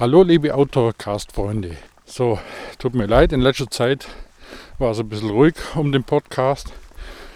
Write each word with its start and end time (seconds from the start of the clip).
Hallo 0.00 0.22
liebe 0.22 0.54
Outdoorcast-Freunde. 0.54 1.76
So, 2.06 2.38
tut 2.78 2.94
mir 2.94 3.04
leid, 3.04 3.34
in 3.34 3.42
letzter 3.42 3.68
Zeit 3.68 4.08
war 4.78 4.92
es 4.92 4.98
ein 4.98 5.10
bisschen 5.10 5.28
ruhig 5.28 5.56
um 5.74 5.92
den 5.92 6.04
Podcast. 6.04 6.72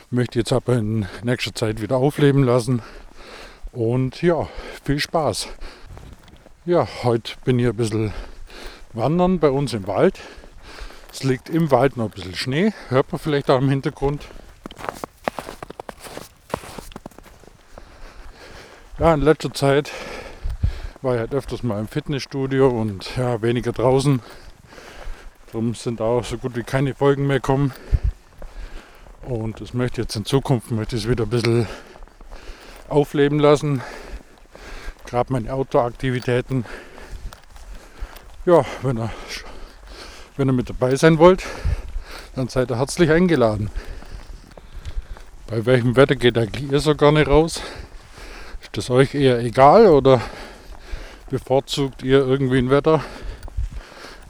Möchte 0.08 0.38
jetzt 0.38 0.50
aber 0.50 0.76
in 0.78 1.06
nächster 1.22 1.54
Zeit 1.54 1.82
wieder 1.82 1.98
aufleben 1.98 2.42
lassen. 2.42 2.80
Und 3.72 4.22
ja, 4.22 4.48
viel 4.82 4.98
Spaß. 4.98 5.48
Ja, 6.64 6.88
heute 7.02 7.34
bin 7.44 7.58
ich 7.58 7.66
ein 7.66 7.76
bisschen 7.76 8.14
wandern 8.94 9.40
bei 9.40 9.50
uns 9.50 9.74
im 9.74 9.86
Wald. 9.86 10.18
Es 11.12 11.22
liegt 11.22 11.50
im 11.50 11.70
Wald 11.70 11.98
noch 11.98 12.06
ein 12.06 12.12
bisschen 12.12 12.34
Schnee, 12.34 12.72
hört 12.88 13.12
man 13.12 13.18
vielleicht 13.18 13.50
auch 13.50 13.58
im 13.58 13.68
Hintergrund. 13.68 14.24
Ja, 18.98 19.12
in 19.12 19.20
letzter 19.20 19.52
Zeit 19.52 19.92
war 21.04 21.18
halt 21.18 21.34
öfters 21.34 21.62
mal 21.62 21.78
im 21.78 21.86
Fitnessstudio 21.86 22.66
und 22.66 23.16
ja, 23.16 23.42
weniger 23.42 23.72
draußen. 23.72 24.20
Darum 25.52 25.74
sind 25.74 26.00
auch 26.00 26.24
so 26.24 26.38
gut 26.38 26.56
wie 26.56 26.62
keine 26.62 26.94
Folgen 26.94 27.26
mehr 27.26 27.40
kommen. 27.40 27.72
Und 29.20 29.60
das 29.60 29.74
möchte 29.74 30.00
jetzt 30.00 30.16
in 30.16 30.24
Zukunft 30.24 30.70
möchte 30.70 30.96
ich 30.96 31.06
wieder 31.06 31.24
ein 31.24 31.30
bisschen 31.30 31.66
aufleben 32.88 33.38
lassen. 33.38 33.82
Gerade 35.04 35.30
meine 35.30 35.52
Outdoor-Aktivitäten. 35.52 36.64
Ja, 38.46 38.64
wenn 38.80 38.98
ihr, 38.98 39.10
wenn 40.38 40.48
ihr 40.48 40.54
mit 40.54 40.70
dabei 40.70 40.96
sein 40.96 41.18
wollt, 41.18 41.44
dann 42.34 42.48
seid 42.48 42.70
ihr 42.70 42.78
herzlich 42.78 43.10
eingeladen. 43.10 43.70
Bei 45.48 45.66
welchem 45.66 45.96
Wetter 45.96 46.16
geht 46.16 46.36
ihr 46.36 46.80
so 46.80 46.94
gerne 46.94 47.26
raus? 47.26 47.60
Ist 48.62 48.76
das 48.76 48.88
euch 48.88 49.14
eher 49.14 49.40
egal 49.40 49.86
oder 49.88 50.22
bevorzugt 51.30 52.02
ihr 52.02 52.18
irgendwie 52.18 52.58
ein 52.58 52.70
Wetter? 52.70 53.02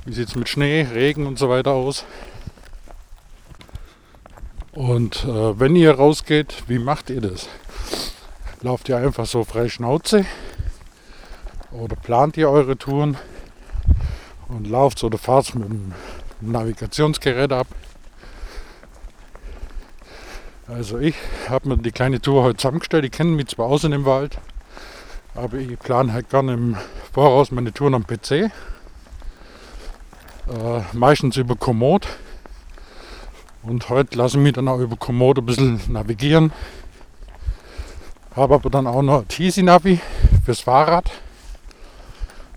Wie 0.05 0.12
sieht 0.12 0.28
es 0.28 0.37
mit 0.37 0.48
Schnee, 0.48 0.83
Regen 0.83 1.27
und 1.27 1.39
so 1.39 1.48
weiter 1.48 1.73
aus? 1.73 2.05
Und 4.73 5.25
äh, 5.25 5.59
wenn 5.59 5.77
ihr 5.77 5.92
rausgeht, 5.92 6.64
wie 6.67 6.78
macht 6.78 7.09
ihr 7.11 7.20
das? 7.20 7.48
Lauft 8.61 8.89
ihr 8.89 8.97
einfach 8.97 9.27
so 9.27 9.45
frei 9.45 9.69
Schnauze? 9.69 10.27
Oder 11.70 11.97
plant 11.97 12.36
ihr 12.36 12.51
eure 12.51 12.77
Touren 12.77 13.17
und 14.48 14.67
lauft 14.67 15.03
oder 15.05 15.19
fahrt 15.19 15.55
mit 15.55 15.69
dem 15.69 15.92
Navigationsgerät 16.41 17.53
ab? 17.53 17.67
Also 20.67 20.98
ich 20.98 21.14
habe 21.48 21.69
mir 21.69 21.79
die 21.79 21.92
kleine 21.92 22.20
Tour 22.20 22.42
heute 22.42 22.56
zusammengestellt. 22.56 23.05
Ich 23.05 23.12
kenne 23.12 23.31
mich 23.33 23.48
zwar 23.48 23.67
aus 23.67 23.84
in 23.84 23.91
dem 23.91 24.05
Wald, 24.05 24.39
aber 25.34 25.58
ich 25.58 25.78
plane 25.78 26.12
halt 26.12 26.30
gerne 26.30 26.54
im 26.54 26.77
Voraus 27.12 27.50
meine 27.50 27.72
Touren 27.72 27.94
am 27.94 28.06
PC. 28.06 28.30
Äh, 28.32 28.50
meistens 30.92 31.36
über 31.36 31.56
Komoot. 31.56 32.06
Und 33.62 33.88
heute 33.88 34.18
lasse 34.18 34.36
ich 34.36 34.42
mich 34.42 34.52
dann 34.52 34.68
auch 34.68 34.78
über 34.78 34.96
Komoot 34.96 35.38
ein 35.38 35.46
bisschen 35.46 35.80
navigieren. 35.88 36.52
Habe 38.36 38.55
aber 38.55 38.68
dann 38.68 38.86
auch 38.86 39.02
noch 39.02 39.20
ein 39.20 39.27
Easy 39.38 39.62
Navi 39.62 40.00
fürs 40.44 40.60
Fahrrad 40.60 41.10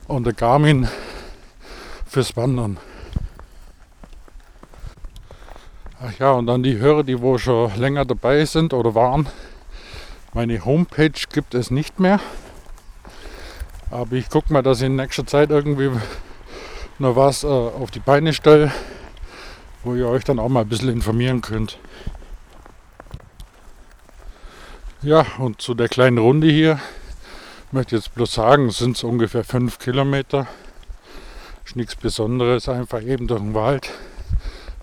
und 0.07 0.25
der 0.25 0.33
Garmin 0.33 0.87
fürs 2.05 2.35
Wandern. 2.35 2.77
Ach 6.01 6.13
ja, 6.19 6.31
und 6.31 6.47
dann 6.47 6.61
die 6.61 6.77
Hörer, 6.77 7.03
die 7.03 7.21
wo 7.21 7.37
schon 7.37 7.75
länger 7.75 8.05
dabei 8.05 8.45
sind 8.45 8.73
oder 8.73 8.93
waren. 8.93 9.27
Meine 10.33 10.63
Homepage 10.65 11.11
gibt 11.31 11.55
es 11.55 11.71
nicht 11.71 11.99
mehr. 11.99 12.19
Aber 13.89 14.13
ich 14.13 14.29
gucke 14.29 14.51
mal, 14.51 14.61
dass 14.61 14.79
ich 14.79 14.87
in 14.87 14.95
nächster 14.95 15.25
Zeit 15.25 15.49
irgendwie 15.49 15.89
noch 16.99 17.15
was 17.15 17.43
äh, 17.43 17.47
auf 17.47 17.91
die 17.91 17.99
Beine 17.99 18.33
stelle, 18.33 18.71
wo 19.83 19.95
ihr 19.95 20.07
euch 20.07 20.23
dann 20.23 20.39
auch 20.39 20.49
mal 20.49 20.61
ein 20.61 20.69
bisschen 20.69 20.89
informieren 20.89 21.41
könnt. 21.41 21.79
Ja, 25.01 25.25
und 25.37 25.61
zu 25.61 25.73
der 25.73 25.87
kleinen 25.87 26.17
Runde 26.17 26.47
hier 26.47 26.79
möchte 27.71 27.95
jetzt 27.95 28.13
bloß 28.15 28.33
sagen, 28.33 28.67
es 28.67 28.79
sind 28.79 29.01
ungefähr 29.03 29.43
5 29.43 29.79
Kilometer. 29.79 30.47
Ist 31.65 31.75
nichts 31.75 31.95
Besonderes, 31.95 32.67
einfach 32.67 33.01
eben 33.01 33.27
durch 33.27 33.41
den 33.41 33.53
Wald. 33.53 33.91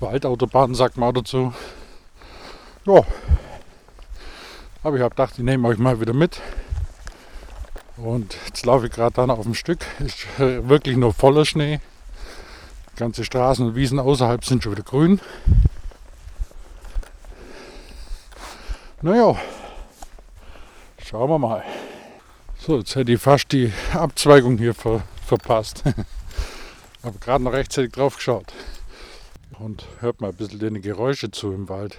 Waldautobahn 0.01 0.75
sagt 0.75 0.97
man 0.97 1.15
dazu. 1.15 1.53
Ja, 2.87 3.03
aber 4.83 4.97
ich 4.97 5.03
habe 5.03 5.15
gedacht, 5.15 5.35
ich 5.37 5.45
nehme 5.45 5.67
euch 5.69 5.79
mal 5.79 6.01
wieder 6.01 6.13
mit. 6.13 6.41
Und 7.97 8.37
jetzt 8.47 8.67
laufe 8.67 8.87
ich 8.87 8.93
gerade 8.93 9.15
dann 9.15 9.31
auf 9.31 9.45
dem 9.45 9.55
Stück. 9.55 9.85
Ist 10.01 10.27
wirklich 10.39 10.97
nur 10.97 11.13
voller 11.13 11.45
Schnee. 11.45 11.81
Die 12.93 12.99
ganze 12.99 13.25
Straßen 13.25 13.67
und 13.67 13.75
Wiesen 13.75 13.99
außerhalb 13.99 14.45
sind 14.45 14.63
schon 14.63 14.73
wieder 14.73 14.83
grün. 14.83 15.21
Naja, 19.03 19.37
schauen 21.05 21.29
wir 21.29 21.39
mal. 21.39 21.63
So, 22.59 22.79
jetzt 22.79 22.97
hätte 22.97 23.13
ich 23.13 23.21
fast 23.21 23.53
die 23.53 23.73
Abzweigung 23.93 24.57
hier 24.57 24.75
ver 24.75 25.03
verpasst. 25.27 25.83
Aber 27.03 27.19
gerade 27.19 27.45
noch 27.45 27.53
rechtzeitig 27.53 27.93
drauf 27.93 28.17
geschaut. 28.17 28.53
Und 29.59 29.87
hört 30.01 30.21
mal 30.21 30.31
ein 30.31 30.37
bisschen 30.37 30.59
den 30.59 30.81
Geräusche 30.81 31.31
zu 31.31 31.53
im 31.53 31.69
Wald. 31.69 31.99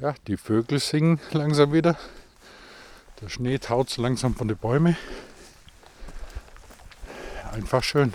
Ja, 0.00 0.14
die 0.28 0.36
Vögel 0.36 0.78
singen 0.78 1.18
langsam 1.32 1.72
wieder. 1.72 1.98
Der 3.20 3.28
Schnee 3.28 3.58
taut 3.58 3.96
langsam 3.96 4.32
von 4.36 4.46
den 4.46 4.56
Bäumen. 4.56 4.96
Einfach 7.50 7.82
schön. 7.82 8.14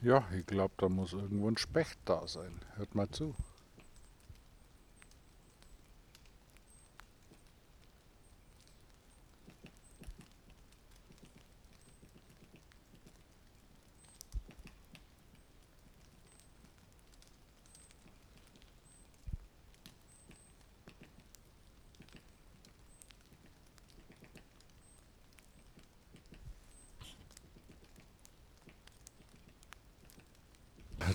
Ja, 0.00 0.22
ich 0.38 0.46
glaube, 0.46 0.72
da 0.76 0.88
muss 0.88 1.14
irgendwo 1.14 1.48
ein 1.48 1.56
Specht 1.56 1.98
da 2.04 2.28
sein. 2.28 2.60
Hört 2.76 2.94
mal 2.94 3.08
zu. 3.10 3.34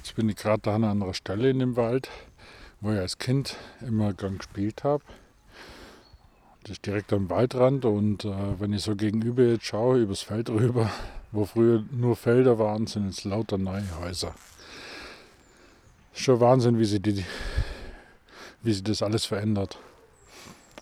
Jetzt 0.03 0.17
bin 0.17 0.27
ich 0.27 0.35
gerade 0.35 0.69
an 0.69 0.83
einer 0.83 1.13
Stelle 1.13 1.49
in 1.49 1.59
dem 1.59 1.77
Wald, 1.77 2.09
wo 2.81 2.91
ich 2.91 2.99
als 2.99 3.19
Kind 3.19 3.55
immer 3.79 4.11
gern 4.11 4.37
gespielt 4.37 4.83
habe. 4.83 5.01
Das 6.63 6.71
ist 6.71 6.85
direkt 6.85 7.13
am 7.13 7.29
Waldrand 7.29 7.85
und 7.85 8.25
äh, 8.25 8.59
wenn 8.59 8.73
ich 8.73 8.81
so 8.81 8.97
gegenüber 8.97 9.43
jetzt 9.43 9.63
schaue, 9.63 9.99
übers 9.99 10.21
Feld 10.21 10.49
rüber, 10.49 10.91
wo 11.31 11.45
früher 11.45 11.85
nur 11.89 12.17
Felder 12.17 12.59
waren, 12.59 12.85
sind 12.85 13.05
jetzt 13.05 13.23
lauter 13.23 13.57
neue 13.57 13.87
Häuser. 14.01 14.35
Schon 16.11 16.41
Wahnsinn, 16.41 16.77
wie 16.79 16.85
sie, 16.85 16.99
die, 16.99 17.23
wie 18.61 18.73
sie 18.73 18.83
das 18.83 19.01
alles 19.01 19.23
verändert. 19.23 19.79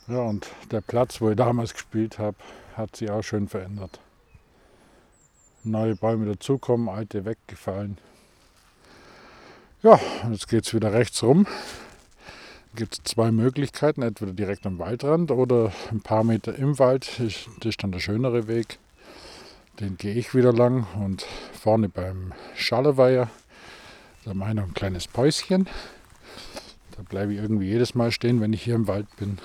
Ja, 0.07 0.21
und 0.21 0.49
der 0.71 0.81
Platz, 0.81 1.21
wo 1.21 1.29
ich 1.29 1.35
damals 1.35 1.73
gespielt 1.73 2.17
habe, 2.17 2.37
hat 2.75 2.95
sich 2.95 3.11
auch 3.11 3.21
schön 3.21 3.47
verändert. 3.47 3.99
Neue 5.63 5.95
Bäume 5.95 6.25
dazukommen, 6.25 6.89
alte 6.89 7.23
weggefallen. 7.23 7.99
Ja, 9.83 9.99
jetzt 10.29 10.47
geht 10.47 10.67
es 10.67 10.75
wieder 10.75 10.93
rechts 10.93 11.23
rum. 11.23 11.47
Gibt 12.75 12.93
es 12.93 13.03
zwei 13.03 13.31
Möglichkeiten, 13.31 14.03
entweder 14.03 14.31
direkt 14.31 14.67
am 14.67 14.77
Waldrand 14.77 15.31
oder 15.31 15.73
ein 15.89 16.01
paar 16.01 16.23
Meter 16.23 16.55
im 16.55 16.77
Wald. 16.77 17.09
Das 17.17 17.47
ist 17.65 17.83
dann 17.83 17.91
der 17.91 17.99
schönere 17.99 18.47
Weg. 18.47 18.77
Den 19.79 19.97
gehe 19.97 20.13
ich 20.13 20.35
wieder 20.35 20.53
lang 20.53 20.85
und 21.03 21.25
vorne 21.59 21.89
beim 21.89 22.31
Schaleweiher, 22.55 23.31
da 24.23 24.35
noch 24.35 24.45
ein 24.45 24.75
kleines 24.75 25.07
Päuschen. 25.07 25.67
Da 26.95 27.01
bleibe 27.01 27.33
ich 27.33 27.39
irgendwie 27.39 27.67
jedes 27.67 27.95
Mal 27.95 28.11
stehen, 28.11 28.39
wenn 28.39 28.53
ich 28.53 28.61
hier 28.61 28.75
im 28.75 28.87
Wald 28.87 29.07
bin. 29.17 29.39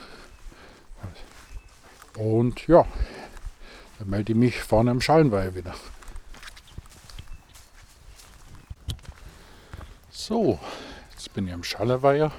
Und 2.18 2.66
ja, 2.66 2.84
dann 3.98 4.10
melde 4.10 4.32
ich 4.32 4.38
mich 4.38 4.58
vorne 4.58 4.90
am 4.90 5.00
Schallenweiher 5.00 5.54
wieder. 5.54 5.74
So, 10.28 10.58
jetzt 11.12 11.32
bin 11.34 11.46
ich 11.46 11.54
am 11.54 11.62
Schallerweiher 11.62 12.32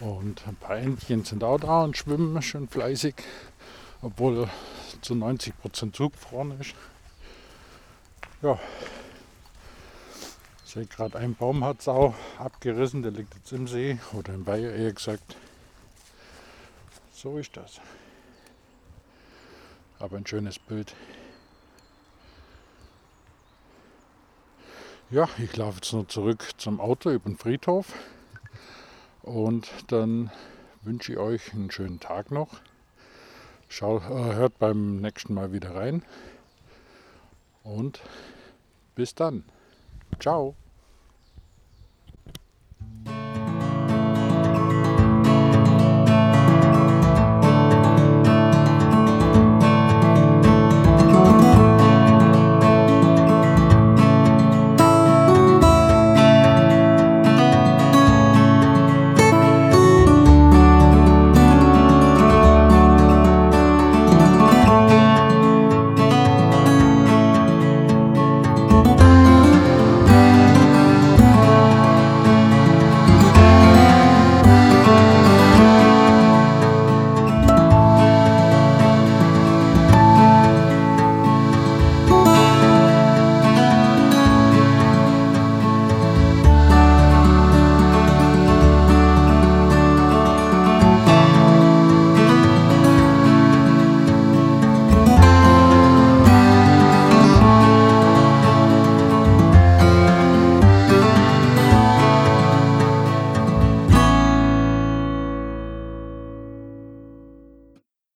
Und 0.00 0.46
ein 0.46 0.54
paar 0.54 0.76
Entchen 0.76 1.24
sind 1.24 1.42
auch 1.42 1.58
da 1.58 1.82
und 1.82 1.96
schwimmen 1.96 2.42
schön 2.42 2.68
fleißig, 2.68 3.14
obwohl 4.02 4.50
zu 5.00 5.14
90% 5.14 5.94
zugefroren 5.94 6.60
ist. 6.60 6.74
Ja, 8.42 8.58
ich 10.66 10.72
sehe 10.74 10.84
gerade, 10.84 11.16
ein 11.18 11.34
Baum 11.34 11.64
hat 11.64 11.80
es 11.80 11.88
auch 11.88 12.14
abgerissen, 12.38 13.00
der 13.00 13.12
liegt 13.12 13.34
jetzt 13.34 13.50
im 13.52 13.66
See 13.66 13.98
oder 14.12 14.34
im 14.34 14.46
Weiher 14.46 14.74
eher 14.74 14.92
gesagt. 14.92 15.36
So 17.14 17.38
ist 17.38 17.56
das. 17.56 17.80
Aber 20.00 20.18
ein 20.18 20.26
schönes 20.26 20.58
Bild. 20.58 20.94
Ja, 25.10 25.26
ich 25.38 25.56
laufe 25.56 25.76
jetzt 25.76 25.94
noch 25.94 26.06
zurück 26.06 26.50
zum 26.58 26.80
Auto 26.80 27.10
über 27.10 27.30
den 27.30 27.38
Friedhof 27.38 27.94
und 29.22 29.66
dann 29.86 30.30
wünsche 30.82 31.12
ich 31.12 31.18
euch 31.18 31.54
einen 31.54 31.70
schönen 31.70 31.98
Tag 31.98 32.30
noch. 32.30 32.60
Schau, 33.70 34.00
äh, 34.00 34.34
hört 34.34 34.58
beim 34.58 34.96
nächsten 34.96 35.32
Mal 35.32 35.50
wieder 35.50 35.74
rein 35.74 36.02
und 37.62 38.00
bis 38.96 39.14
dann. 39.14 39.44
Ciao. 40.20 40.54